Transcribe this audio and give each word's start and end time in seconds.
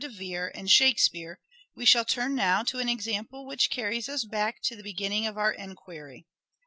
de 0.01 0.09
Vere 0.09 0.51
and 0.55 0.71
Shakespeare 0.71 1.39
we 1.75 1.85
shall 1.85 2.03
turn 2.05 2.33
now 2.33 2.63
to 2.63 2.79
an 2.79 2.89
example 2.89 3.45
which 3.45 3.69
carries 3.69 4.09
us 4.09 4.25
back 4.25 4.59
to 4.63 4.75
the 4.75 4.81
beginning 4.81 5.27
of 5.27 5.37
our 5.37 5.51
enquiry. 5.53 6.25